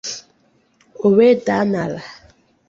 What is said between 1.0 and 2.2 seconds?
o wee dàá n'ala